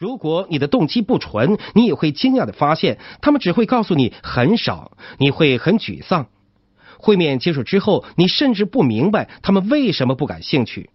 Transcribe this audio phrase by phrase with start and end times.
[0.00, 6.28] 如果你的动机不纯，你也会惊讶的发现，他们只会告诉你很少，你会很沮丧。
[6.98, 10.88] 会面结束之后，你甚至不明白他们为什么不感兴趣。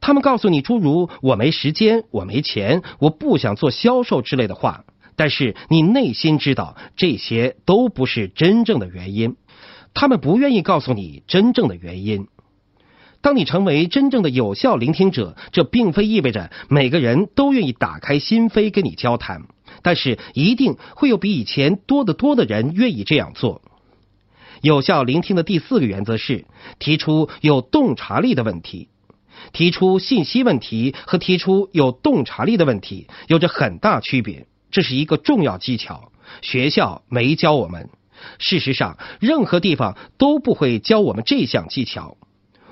[0.00, 4.84] 他们告诉你诸如“我没时间”“我没钱”“我不想做销售”之类的话，
[5.14, 9.36] 但是你内心知道这些都不是真正的原因。
[9.92, 12.28] 他们不愿意告诉你真正的原因。
[13.28, 19.42] 当你成为真正的有效聆听者，这并非意味着每个人都愿意打开心扉跟你交谈，
[19.82, 23.60] 但是一定会有比以前多得多的人愿意这样做。
[24.62, 26.46] 有效聆听的第四个原则是
[26.78, 28.88] 提出有洞察力的问题。
[29.52, 36.12] 提出信息问题和提出有洞察力的问题有着很大区别，这是一个重要技巧。
[36.40, 37.90] 学校没教我们，
[38.38, 42.16] 事实上，任何地方都不会教我们这项技巧。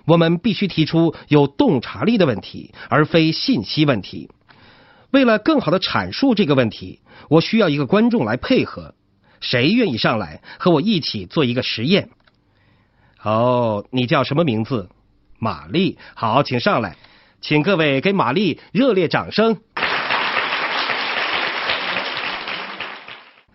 [0.06, 4.30] 我们必须提出有洞察力的问题，而非信息问题。
[5.10, 8.95] 为了更好的阐述这个问题，我需要一个观众来配合。
[9.40, 12.09] 谁愿意上来和我一起做一个实验？
[13.23, 14.88] 哦，你叫什么名字？
[15.38, 16.96] 玛丽，好，请上来，
[17.41, 19.59] 请各位给玛丽热烈掌声。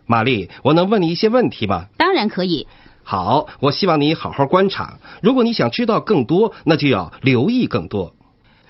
[0.06, 1.88] 玛丽，我能问你一些问题吗？
[1.98, 2.68] 当然可以。
[3.04, 5.00] 好，我希望你好好观察。
[5.22, 8.16] 如果你想知道更多，那就要留意更多。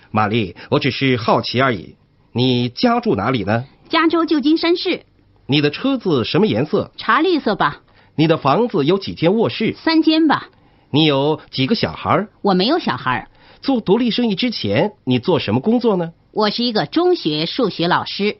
[0.09, 1.95] 玛丽，我只是好奇而已。
[2.33, 3.65] 你家住哪里呢？
[3.89, 5.03] 加州旧金山市。
[5.47, 6.91] 你的车子什么颜色？
[6.97, 7.81] 茶绿色吧。
[8.15, 9.75] 你的房子有几间卧室？
[9.75, 10.49] 三间吧。
[10.89, 12.27] 你有几个小孩？
[12.41, 13.27] 我没有小孩。
[13.61, 16.13] 做独立生意之前，你做什么工作呢？
[16.31, 18.37] 我是一个中学数学老师。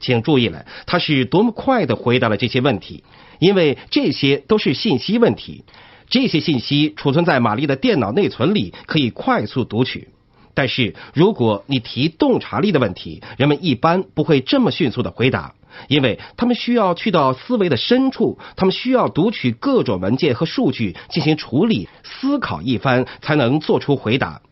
[0.00, 3.04] 请注意了，他是多么快的回答了这些问题，
[3.42, 5.64] 因为这些都是信息问题。
[6.08, 10.10] 这些信息储存在玛丽的电脑内存里，可以快速读取。
[10.54, 15.54] 但是如果你提洞察力的问题，人们一般不会这么迅速的回答。
[15.88, 24.42] 因为他们需要去到思维的深处，他们需要读取各种文件和数据进行处理、思考一番，才能做出回答。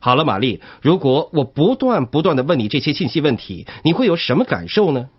[0.00, 5.10] 好了，玛丽，如果我不断不断的问你这些信息问题，你会有什么感受呢？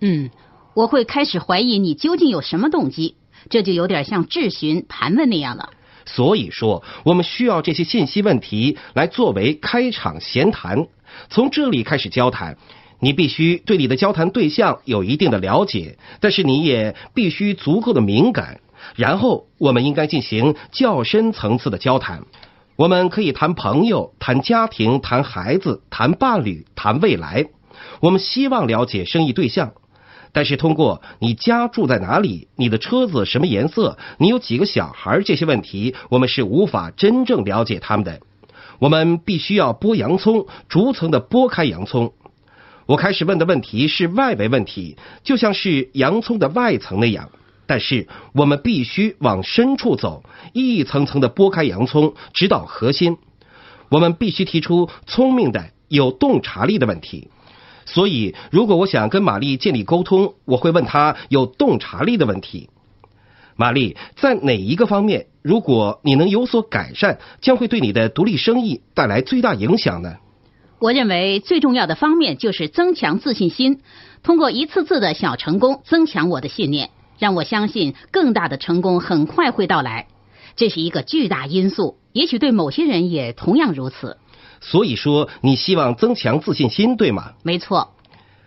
[0.00, 0.30] 嗯，
[0.76, 3.16] 我会开始怀疑你究竟有什么动机，
[3.48, 5.70] 这就有点像质询、盘问那样了。
[6.04, 10.86] 所以说，我们需要这些信息问题来作为开场闲谈，
[11.30, 12.58] 从这里开始交谈。
[13.00, 18.60] 你必须对你的交谈对象有一定的了解，但是你也必须足够的敏感。
[18.96, 22.24] 然后，我们应该进行较深层次的交谈。
[22.76, 27.46] 我们可以谈朋友、谈家庭、谈孩子、谈伴侣、谈未来。
[28.00, 29.72] 我们希望了解生意对象，
[30.36, 38.20] 但是通过你家住在哪里、你的车子什么颜色、你有几个小孩这些问题，我们是无法真正了解他们的。
[38.78, 42.12] 我们必须要剥洋葱，逐层的剥开洋葱。
[42.84, 47.30] 我开始问的问题是外围问题，就像是洋葱的外层那样。
[47.64, 50.22] 但是我们必须往深处走，
[50.52, 53.16] 一层层的剥开洋葱，直到核心。
[53.88, 57.30] 我们必须提出聪明的、有洞察力的问题。
[57.86, 62.68] 所以，如果我想跟玛丽建立沟通，我会问她有洞察力的问题。
[63.54, 70.16] 玛丽，在哪一个方面，如果你能有所改善，将会对你的独立生意带来最大影响呢？
[70.78, 73.80] 我认为最重要的方面就是增强自信心，
[74.22, 80.08] 通过一次次的小成功增强我的信念，让我相信更大的成功很快会到来。
[80.54, 84.18] 这是一个巨大因素，也许对某些人也同样如此。
[84.68, 87.34] 所以说，你希望增强自信心，对吗？
[87.44, 87.94] 没错，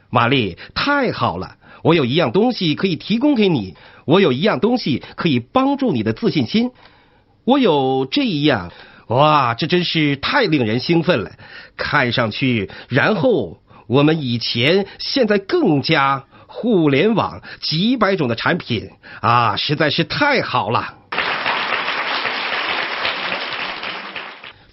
[0.09, 1.55] 玛丽，太好了！
[1.81, 6.71] 我有一样东西可以提供给你，我有一样东西可以帮助你的自信心，
[7.45, 8.73] 我有这一样。
[9.07, 11.31] 哇，这真是太令人兴奋了！
[11.77, 18.89] 看上去，然后我们以前、现在更加互联网几百种的产品
[19.21, 20.98] 啊，实在是太好了！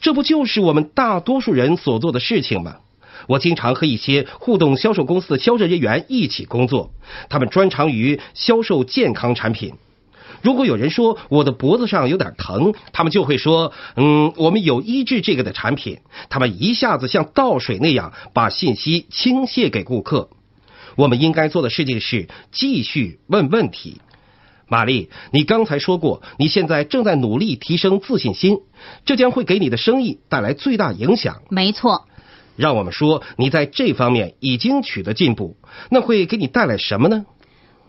[0.07, 2.77] 这不就是我们大多数人所做的事情吗？
[3.27, 6.93] 我经常和一些互动销售公司的销售人员一起工作，
[7.29, 9.75] 他们专长于销售健康产品。
[10.43, 15.99] 如果有人说我的脖子上有点疼，他们就会说：“嗯，我们有医治这个的产品。”
[16.31, 20.29] 他们一下子像倒水那样把信息倾泻给顾客。
[20.95, 24.01] 我们应该做的事情是继续问问题。
[24.69, 28.61] 玛丽，你刚才说过，你现在正在努力提升自信心，
[29.05, 31.43] 这将会给你的生意带来最大影响。
[31.51, 32.07] 没错。
[32.57, 35.57] 让我们说你在这方面已经取得进步，
[35.91, 37.27] 那会给你带来什么呢？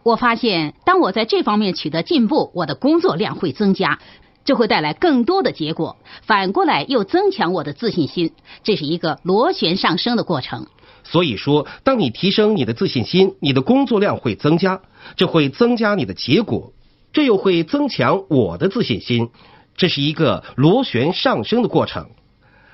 [0.04, 4.00] 我发现，当我在这方面取得进步，我的工作量会增加，
[4.46, 5.98] 这会带来更多的结果。
[6.22, 8.34] 反过来又增强我的自信心，
[8.64, 10.68] 这是一个螺旋上升的过程。
[11.04, 14.82] 所以说，当你提升你的自信心，你的工作量会增加，
[15.16, 16.74] 这会增加你的结果，
[17.14, 19.30] 这又会增强我的自信心，
[19.76, 22.10] 这是一个螺旋上升的过程。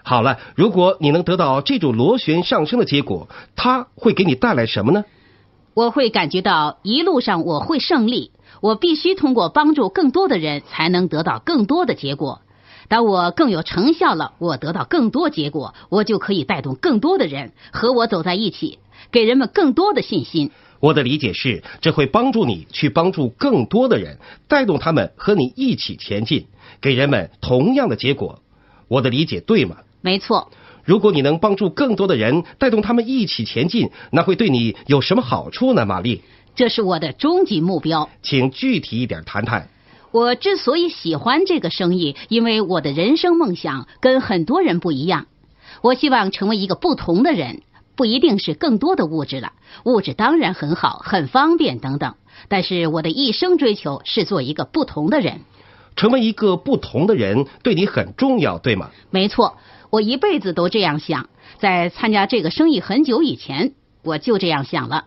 [0.03, 5.05] 好了，如果你能得到这种螺旋上升的结果，它会给你带来什么呢？
[5.73, 8.31] 我会感觉到一路上我会胜利。
[8.61, 12.41] 我必须通过帮助更多的人，才能得到更多的结果。
[12.87, 18.79] 当我更有成效了，我得到更多结果，我就可以带动更多的人和我走在一起，
[19.11, 20.51] 给人们更多的信心。
[20.83, 24.17] 我的理解是，这会帮助你去帮助更多的人，
[24.49, 26.47] 带动他们和你一起前进，
[26.81, 28.41] 给人们同样的结果。
[28.89, 29.77] 我的理解对吗？
[30.01, 30.51] 没错。
[30.83, 36.21] 如果你能帮助更多的人，带动他们一起前进，那会对你有什么好处呢，玛丽？
[36.53, 38.09] 这是我的终极目标。
[38.21, 39.69] 请具体一点谈谈。
[40.11, 45.27] 我之所以喜欢这个生意，因为我的人生梦想跟很多人不一样。
[45.81, 47.61] 我希望成为一个不同的人，
[47.95, 49.53] 不一定是更多的物质了，
[49.85, 52.15] 物质当然很好，很方便等等。
[52.47, 55.41] 但是我的一生追求是做一个不同的人。
[55.95, 58.89] 成为一个不同的人对你很重要，对吗？
[59.11, 59.57] 没错。
[59.91, 61.29] 我一辈子都这样想，
[61.59, 65.05] 在参加这个生意很久以前，我就这样想了。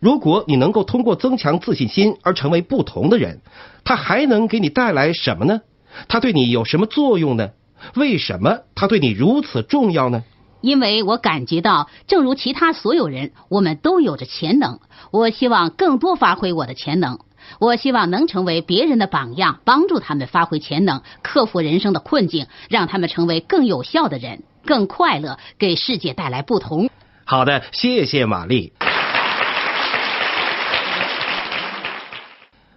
[0.00, 3.40] 如果你能够通过增强自信心而成为不同的人，
[3.84, 5.60] 它还能给你带来什么呢？
[6.08, 7.50] 它对你有什么作用呢？
[7.94, 10.24] 为什么它对你如此重要呢？
[10.60, 14.78] 因为我感觉到，正如其他所有人，我们都有着潜能。
[15.10, 17.18] 我希望更多发挥我的潜能。
[17.58, 26.90] 我希望能成为别人的榜样，帮助他们发挥潜能，克服人生的困境，让他们成为更有效的人，更快乐，给世界带来不同。
[27.24, 28.72] 好的，谢谢玛丽。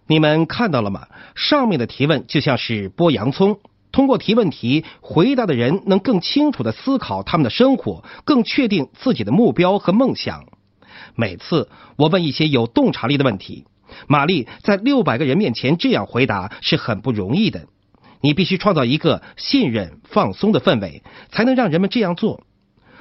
[0.08, 1.08] 你们看到了吗？
[1.36, 3.60] 上面的提问就像是剥洋葱，
[3.94, 10.44] 通过提问题回答的人能更清楚的思考他们的生活，更确定自己的目标和梦想。
[11.16, 13.66] 每次我问一些有洞察力的问题。
[14.08, 17.68] 玛丽在六百个人面前这样回答是很不容易的。
[18.22, 22.42] 你必须创造一个信任、放松的氛围，才能让人们这样做。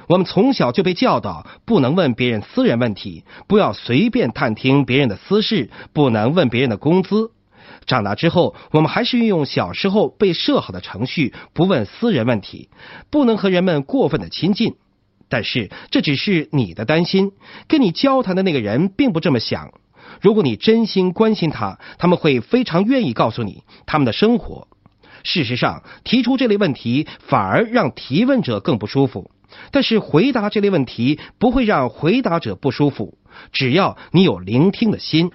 [0.07, 7.31] 我们从小就被教导不能问别人私人问题，不要随便探听别人的私事，不能问别人的工资。
[7.85, 12.69] 长大之后，我们还是运用小时候被设好的程序，不问私人问题，
[13.09, 14.75] 不能和人们过分的亲近。
[15.29, 17.31] 但是这只是你的担心，
[17.67, 19.71] 跟你交谈的那个人并不这么想。
[20.21, 24.67] 如果你真心关心他，他们会非常愿意告诉你他们的生活。
[25.23, 29.31] 事实上，提出这类问题反而让提问者更不舒服，
[29.71, 33.17] 但是回答这类问题不会让回答者不舒服。
[33.51, 35.31] 只要你有聆听的心，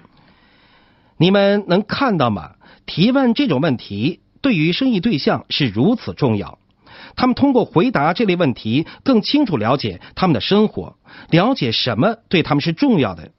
[1.21, 2.51] 你们能看到吗？
[2.85, 6.59] 提问这种问题对于生意对象是如此重要。
[7.17, 10.95] 他们通过回答这类问题，更清楚了解他们的生活，
[11.29, 13.31] 了解什么对他们是重要的。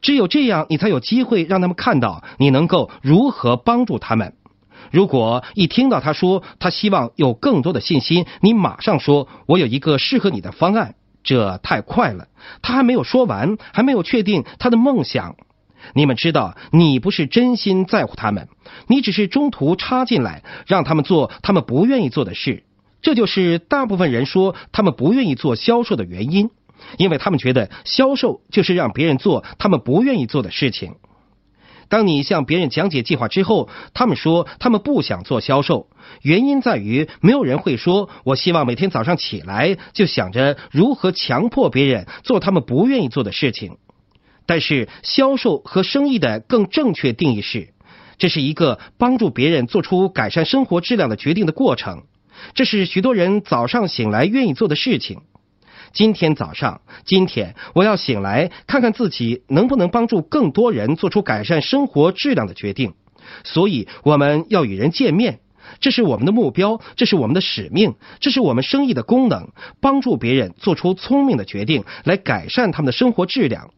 [0.00, 4.34] 只有这样，你才有机会让他们看到你能够如何帮助他们。
[4.92, 10.94] 如果一听到他说他希望有更多的信心，你马上说：“我有一个适合你的方案。”
[11.24, 12.28] 这太快了，
[12.62, 15.34] 他还没有说完，还没有确定他的梦想。
[15.94, 18.48] 你们知道，你不是真心在乎他们，
[18.88, 22.64] 你只是中途插进来，让他们做他们不愿意做的事。
[23.02, 26.50] 这就是大部分人说他们不愿意做销售的原因。
[26.98, 30.96] 因为他们觉得销售就是让别人做他们不愿意做的事情。
[31.88, 35.88] 当你向别人讲解计划之后，他们说他们不想做销售，
[36.20, 43.78] 原因在于没有人会说“我希望每天早上起来就想着如何强迫别人做他们不愿意做的事情”。
[44.46, 47.74] 但是，销售和生意的更正确定义是：
[48.16, 52.04] 这是一个帮助别人做出改善生活质量的决定的过程。
[52.54, 55.22] 这是许多人早上醒来愿意做的事情。
[55.92, 62.94] 今天早上，今天我要醒来看看自己能不能帮助更多人做出改善生活质量的决定。
[63.42, 65.40] 所以，我们要与人见面，
[65.80, 69.48] 这是我们的目标，这是我们的使命，这是我们生意的功能，
[69.80, 73.70] 帮助别人做出聪明的决定，来改善他们的生活质量。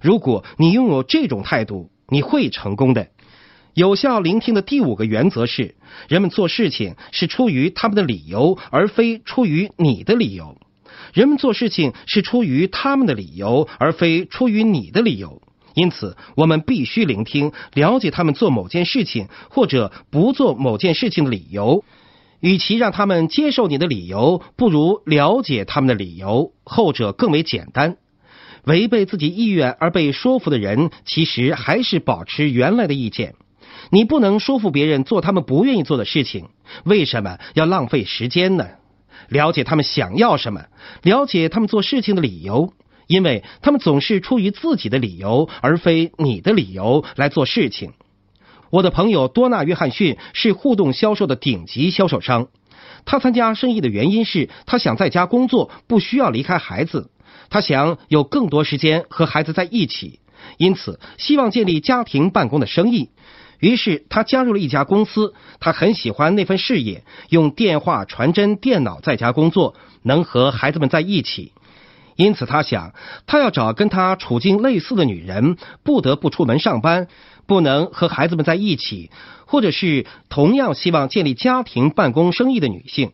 [0.00, 3.08] 如果你拥有这种态度，你会成功的。
[3.74, 5.74] 有效聆听的第五个原则是：
[6.08, 10.56] 人们做事情是出于他们的理由，而非出于你的理由。
[11.12, 15.42] 人们做事情是出于他们的理由，而非出于你的理由。
[15.74, 21.84] 因此，我们必须聆听、了解他们做某件事情或者不做某件事情的理由。
[22.40, 27.96] 与其让他们接受你的理由，不如了解他们的理由，后者更为简单。
[28.66, 33.34] 违背自己意愿而被说服的人，其实还是保持原来的意见。
[33.90, 36.48] 你不能说服别人做他们不愿意做的事情。
[36.84, 38.66] 为什么要浪费时间呢？
[39.28, 40.66] 了解他们想要什么，
[41.02, 42.72] 了解他们做事情的理由，
[43.06, 47.92] 因为他们总是出于自己的理由，而非你的理由来做事情。
[48.70, 52.48] 我的朋友多纳·约翰逊是互动销售的顶级销售商。
[53.04, 57.10] 他参加生意的原因是他想在家工作，不需要离开孩子。
[57.50, 60.20] 他想有更多时间和孩子在一起，
[60.56, 63.10] 因此希望建立家庭办公的生意。
[63.60, 65.32] 于是他加入了一家公司。
[65.60, 71.52] 他很喜欢那份事业，用电话、传真、电脑在家工作，能和孩子们在一起。
[72.16, 72.94] 因此他想，
[73.26, 77.08] 他要找跟他处境类似的女人，不得不出门上班。
[77.46, 79.10] 不能和孩子们在一起，
[79.46, 83.12] 或者是同样希望建立家庭办公生意的女性。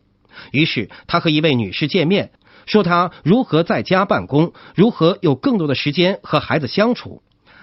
[0.51, 2.31] 于是他和一位女士见面，
[2.65, 7.21] 说他如何在家办公，如何有更多的时间和孩子相处。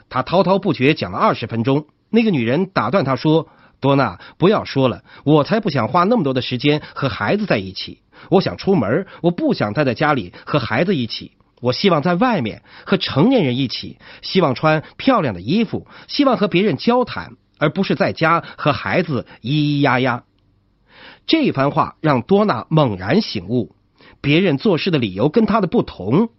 [0.09, 1.87] 他滔滔不绝讲了二十分钟。
[2.11, 3.49] 那个女人打断他说
[3.81, 8.01] ：“多娜，不要说了，我才不想花那么多的时间和孩子在一起。
[8.31, 20.23] 我想出门，我不想待在家里和孩子一起。”我希望在外面和成年人一起，希望穿漂亮的衣服，希望和别人交谈，而不是在家和孩子咿咿呀呀。
[21.27, 23.75] 这番话让多娜猛然醒悟，
[24.21, 26.31] 别人做事的理由跟他的不同。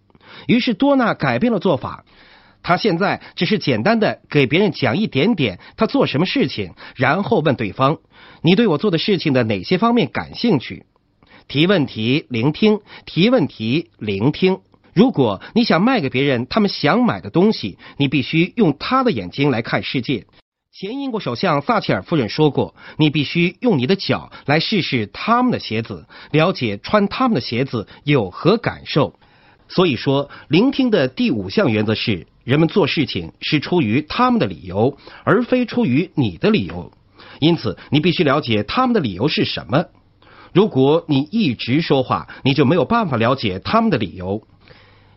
[0.46, 2.04] 于是多娜改变了做法，
[2.62, 7.98] 他现在只是简单的给别人讲一点点他做什么事情，然后问对方
[8.42, 10.84] ：“你对我做的事情的哪些方面感兴趣？”
[11.48, 14.60] 提问题，聆听；提问题，聆听。
[14.94, 20.26] 如果你想卖给别人他们想买的东西，你必须用他的眼睛来看世界。
[20.72, 29.18] 前英国首相撒切尔夫人说过：“你必须用你的脚来试试他们的鞋子，了解穿他们的鞋子有何感受。”
[29.68, 36.92] 所以说，聆听的第五项原则是：人们做事情是出于他们的理由，而非出于你的理由。
[37.40, 39.86] 因此，你必须了解他们的理由是什么。
[40.52, 44.42] 如果你一直说话，你就没有办法了解他们的理由。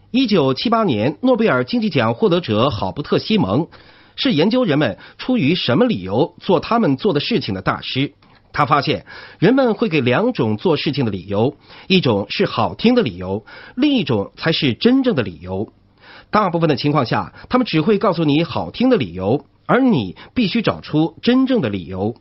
[0.10, 3.68] 一九七八年，诺贝尔经济奖获得者郝伯特·西蒙
[4.16, 8.14] 是研究人们出于什么理由做他们做的事情的大师。
[8.52, 9.06] 他发现，
[9.40, 15.74] 人们会给两种做事情的理由，一种是好听的理由，另一种才是真正的理由。
[16.30, 22.16] 大部分的情况下，他们只会告诉你好听的理由，而你必须找出真正的理由。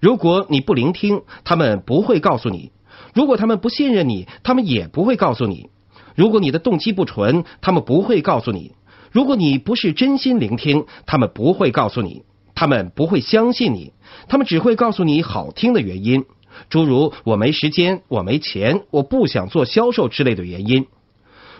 [0.00, 2.70] 如果你不聆听，他们不会告诉你；
[3.12, 5.68] 如果他们不信任你，他们也不会告诉你。
[6.16, 8.72] 如果你的动机不纯，他们不会告诉你；
[9.10, 12.22] 如果你不是真心聆听，他们不会告诉你。
[12.54, 13.94] 他们不会相信你，
[14.28, 16.26] 他们只会告诉你好听的原因，
[16.68, 20.86] 诸如“我没时间”“我没钱”“我不想做销售”之类的原因。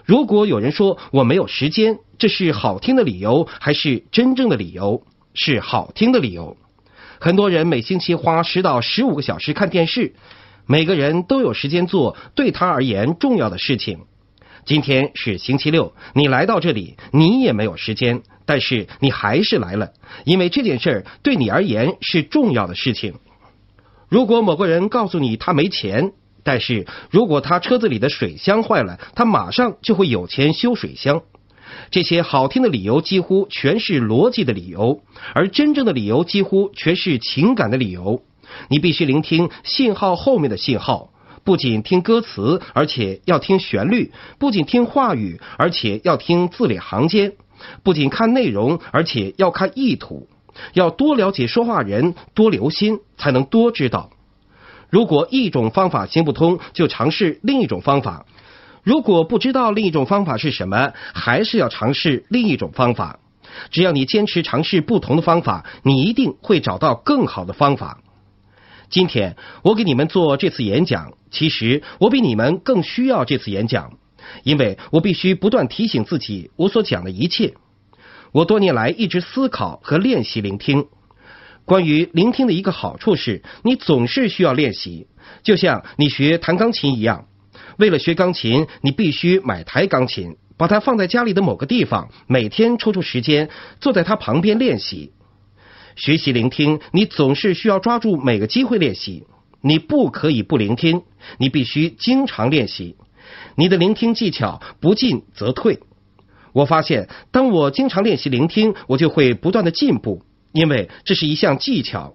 [0.05, 5.03] 如果有人说我没有时间，这是好听的理由还是真正的理由？
[5.33, 6.59] 是好听的理由。
[7.19, 10.15] 很多人每星期花十到十五个小时看电视，
[10.67, 14.01] 每个人都有时间做对他而言重要的事情。
[14.65, 19.91] 今天是星期六，你来到这里，你也没有时间，但是你还是来了，
[20.25, 23.15] 因为这件事儿对你而言是重要的事情。
[24.09, 26.13] 如果某个人告诉你他没钱，
[26.43, 31.23] 但是如果他车子里的水箱坏了，他马上就会有钱修水箱。
[31.91, 35.03] 这些好听的理由几乎全是逻辑的理由，
[35.35, 38.23] 而真正的理由几乎全是情感的理由。
[38.69, 41.13] 你必须聆听信号后面的信号。
[41.45, 47.31] 不仅听歌词，而且要听旋律；不仅听话语，而且要听字里行间；
[47.83, 50.29] 不仅看内容，而且要看意图。
[50.75, 54.11] 要多了解说话人，多留心，才能多知道。
[54.91, 58.27] 如果一种方法行不通，就尝试另一种方法；
[58.83, 63.21] 如果不知道另一种方法是什么，还是要尝试另一种方法。
[63.71, 68.01] 只要你坚持尝试不同的方法，你一定会找到更好的方法。
[68.91, 73.99] 今天我给你们做这次演讲，其实我比你们更需要这次演讲，
[74.43, 77.55] 因为我必须不断提醒自己我所讲的一切。
[78.33, 80.87] 我多年来一直思考和练习聆听。
[81.65, 85.07] 关于聆听的一个好处是，你总是需要练习，
[85.45, 87.27] 就像你学弹钢琴一样。
[87.77, 95.13] 为了学钢琴，你必须买台钢琴，把它放在家里的某个地方，每天抽出时间坐在它旁边练习。
[95.97, 99.25] 学习聆听，你总是需要抓住每个机会练习。
[99.63, 101.03] 你不可以不聆听，
[101.39, 102.97] 你必须经常练习。
[103.57, 105.81] 你的聆听技巧不进则退。
[106.53, 112.15] 我发现，当我经常练习聆听，我就会不断的进步，因为这是一项技巧。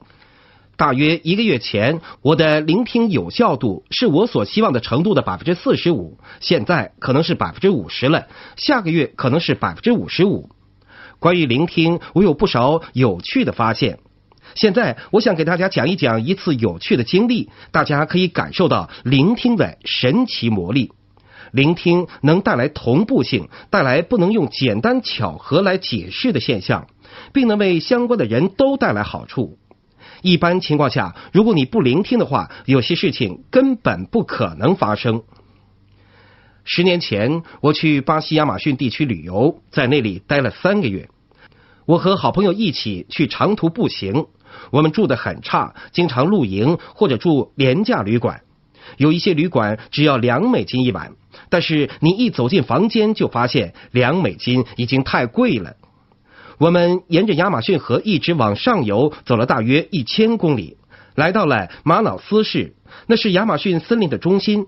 [0.75, 8.27] 大约一个月前，我的聆听有效度是我所希望的程度的百分之四十五，现在可能是百分之五十了，
[8.57, 10.49] 下个月可能是百分之五十五。
[11.19, 13.99] 关于聆听，我有不少有趣的发现。
[14.53, 20.91] 现在，我想给大家讲一讲一次有趣的经历，大家可以感受到聆听的神奇魔力。
[21.51, 26.87] 聆听能带来同步性，带来不能用简单巧合来解释的现象，
[27.33, 29.57] 并能为相关的人都带来好处。
[30.21, 35.23] 一般情况下，如果你不聆听的话，有些事情根本不可能发生。
[36.67, 41.07] 十年前，我去巴西亚马逊地区旅游，在那里待了三个月。
[41.85, 44.25] 我和好朋友一起去长途步行，
[44.71, 48.41] 我们住的很差，经常露营或者住廉价旅馆。
[48.97, 51.13] 有一些旅馆只要两美金一晚，
[51.49, 55.75] 但是你一走进房间就发现两美金已经太贵了。
[56.57, 60.77] 我们沿着亚马逊河一直往上游，走了大约一千公里，
[61.13, 62.73] 来到了马瑙斯市，
[63.05, 64.65] 那是亚马逊森林的中心。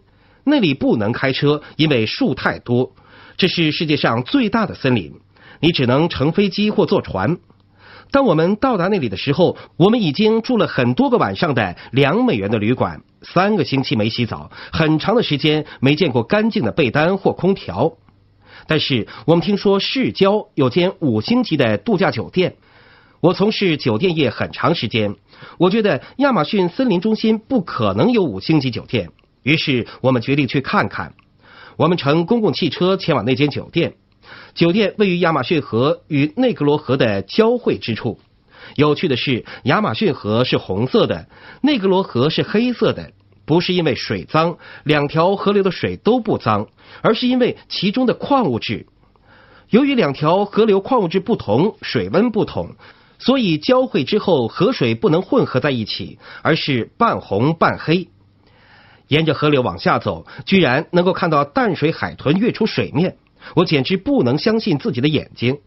[0.50, 2.94] 那里不能开车，因为树太多。
[3.36, 5.14] 这是世界上最大的森林，
[5.60, 7.38] 你只能乘飞机或坐船。
[8.10, 17.98] 当我们到达那里的时候，我们已经住了很多个晚上的两美元的旅馆，三个星期没洗澡，很长的时间没见过干净的被单或空调。
[18.66, 22.56] 但是我们听说市郊有间五星级的度假酒店。
[23.20, 25.16] 我从事酒店业很长时间，
[25.58, 29.10] 我觉得亚马逊森林中心不可能有五星级酒店。
[29.44, 31.14] 于是我们决定去看看。
[31.78, 33.94] 我们乘公共汽车前往那间酒店。
[34.54, 38.20] 酒店位于亚马逊河与内格罗河的交汇之处。
[38.76, 41.28] 有趣的是，亚马逊河是红色的，
[41.62, 43.12] 内格罗河是黑色的。
[43.46, 46.68] 不是因为水脏，两条河流的水都不脏，
[47.02, 48.88] 而是因为其中的矿物质。
[49.70, 52.76] 由于两条河流矿物质不同，水温不同，
[53.20, 58.10] 所以交汇之后河水不能混合在一起，而是半红半黑。
[59.08, 63.18] 沿着河流往下走，居然能够看到淡水海豚跃出水面，
[63.56, 65.60] 我简直不能相信自己的眼睛。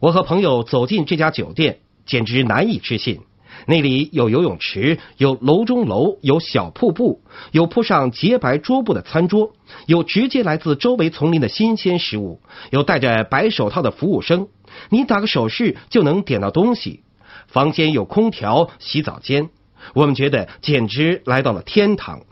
[0.00, 3.20] 我和朋友走进这家酒店，简直难以置信。
[3.66, 9.52] 那里有游泳池，有楼中楼，有小瀑布，有铺上洁白桌布的餐桌，
[9.86, 14.48] 有直接来自周围丛林的新鲜食物，有戴着白手套的服务生，
[14.88, 17.02] 你打个手势就能点到东西。
[17.46, 19.50] 房间有空调、洗澡间，
[19.94, 22.22] 我们觉得简直来到了天堂。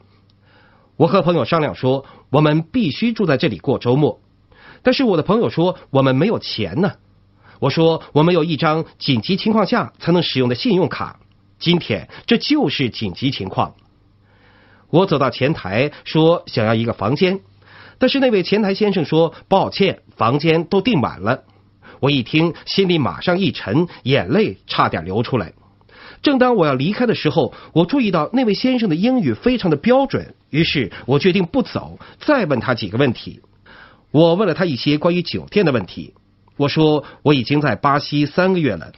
[1.00, 4.20] 我和朋友商量说，我们必须住在这里过周末。
[4.82, 6.92] 但是我的朋友说，我们没有钱呢。
[7.58, 11.18] 我说，我们有一张紧急情况下才能使用的信用卡。
[11.58, 13.76] 今天这就是紧急情况。
[14.90, 17.40] 我走到前台说想要一个房间，
[17.96, 21.44] 但是那位前台先生说抱歉，房间都订满了。
[22.00, 25.54] 我一听，心里马上一沉，眼泪差点流出来。
[26.22, 33.40] 正当我要离开的时候，我注意到那位先生的英语非常的标准，于是我决定不走，再问他几个问题。
[34.10, 36.14] 我问了他一些关于酒店的问题。
[36.56, 38.92] 我说我已经在巴西三个月了，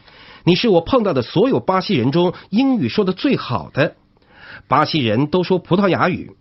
[0.45, 3.95] 你是我碰到的所有巴西人中英语说的最好的。
[4.67, 6.33] 巴西人都说葡萄牙语。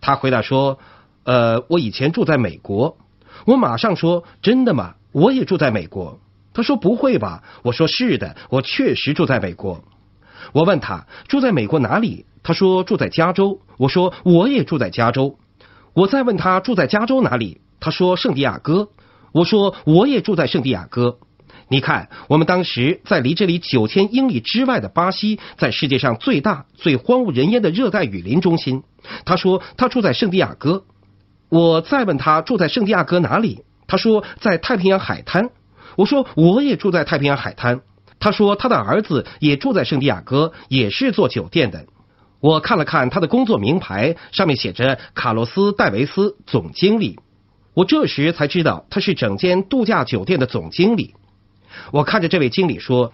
[0.00, 0.80] 他回答说
[1.24, 2.96] ：“呃，我以前住在美国。”
[3.46, 4.94] 我马上说：“真的吗？
[5.12, 6.18] 我也住在美国。”
[6.52, 9.84] 他说：“不会吧？”我说：“是的，我确实住在美国。”
[10.52, 13.60] 我问他住在美国哪里，他说住在加州。
[13.76, 15.38] 我说我也住在加州。
[15.94, 18.88] 我再问他住在加州哪里，他说圣地亚哥。
[19.32, 21.18] 我说我也住在圣地亚哥。
[21.68, 28.82] 你看，我们当时在离这里九千英里之外的巴西，在世界上最大、最荒无人烟的热带雨林中心。
[29.24, 30.84] 他说他住在圣地亚哥。
[31.48, 35.50] 我再问他住在圣地亚哥哪里，他说在太平洋海滩。
[35.96, 37.80] 我说我也住在太平洋海滩。
[38.18, 41.86] 他说他的儿子也住在圣地亚哥，也是做酒店的。
[42.40, 47.18] 我看了看他的工作名牌，上面写着卡洛斯·戴维斯总经理。
[47.74, 51.14] 我这时才知道他是整间度假酒店的总经理。
[51.90, 53.12] 我看着这位经理说：“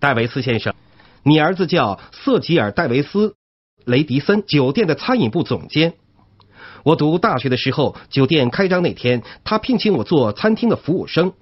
[0.00, 0.74] 戴维斯先生，
[1.22, 3.28] 你儿子叫瑟吉尔·戴维斯·
[3.84, 5.94] 雷迪森，酒店的餐饮部总监。
[6.82, 11.32] 我读大学的时候，酒店开张那天，他聘请我做餐厅的服务生。”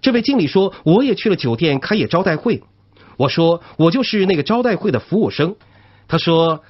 [0.00, 2.62] 这位经理说：“我也去了酒店开业招待会。”
[3.16, 5.56] 我说：“我就是那个招待会的服务生。”
[6.08, 6.62] 他说：“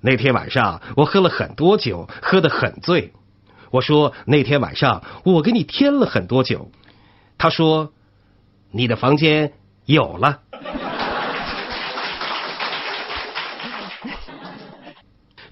[0.00, 3.12] 那天晚上我喝了很多酒，喝得很醉。”
[3.70, 6.70] 我说：“那天晚上我给你添了很多酒。”
[7.36, 7.92] 他说
[8.72, 9.52] ：“你的房间
[9.84, 10.40] 有了。”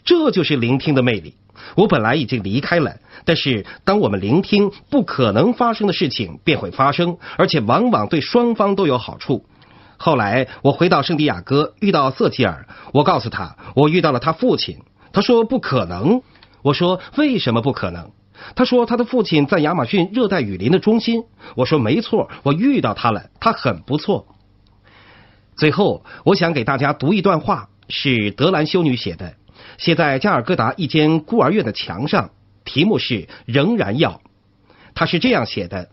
[0.04, 1.34] 这就是聆听的魅力。
[1.74, 9.44] 我本来已经离开了，但是当我们聆听，不可能发生的事情便会发生，而且往往对双方都有好处。
[9.96, 14.78] 后来我回到圣地亚哥，遇到瑟吉尔，我告诉他我遇到了他父亲。
[15.12, 16.22] 他说不可能。
[16.62, 18.10] 我说为什么不可能？
[18.54, 21.24] 他说他的父亲在亚马逊热带雨林的中心。
[21.54, 24.26] 我说没错，我遇到他了，他很不错。
[25.56, 29.34] 最后，我想给大家读一段话，是德兰修女写的。
[29.78, 32.30] 写在加尔各答一间孤儿院的墙上，
[32.64, 34.20] 题目是“仍然要”。
[34.94, 35.90] 他是这样写的：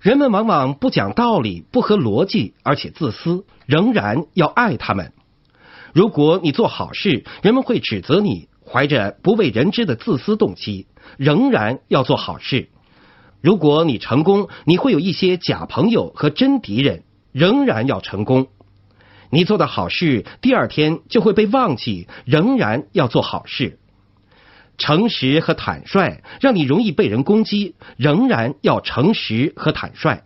[0.00, 5.12] 人们往往不讲道理、不合逻辑，而且自私，仍然要爱他们。
[5.92, 12.68] 如果你做好事，人们会指责你怀着不为人知的自私动机，仍然要做好事。
[13.40, 18.46] 如果你成功，你会有一些假朋友和真敌人，仍然要成功。
[19.30, 23.78] 你做的好事，第二天就会被忘记，仍然要做好事。
[24.76, 30.22] 诚实和坦率让你容易被人攻击，仍然要诚实和坦率。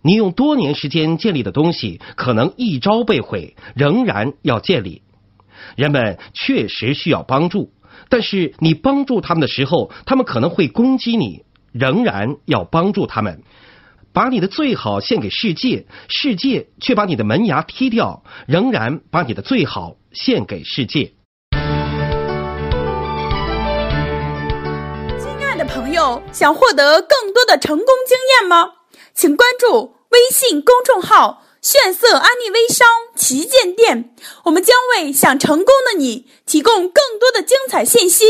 [0.00, 5.02] 你用多年时间建立的东西，可能一朝被毁，仍然要建立。
[5.76, 7.72] 人们确实需要帮助，
[8.08, 13.42] 但是你帮助他们的时候，他们可能会攻击你，仍然要帮助他们。
[14.14, 21.12] 把你的最好献给世界，世界却把你的门牙踢掉，仍然把你的最好献给世界。
[25.18, 28.70] 亲爱的朋友，想获得更多的成功经验吗？
[29.12, 34.14] 请关注微信公众号“炫色安利微商旗舰店”，
[34.46, 38.26] 我们将为想成功的你提供更多的精彩信息。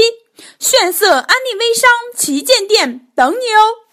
[0.58, 3.83] 炫色安利微商旗舰店等你哦。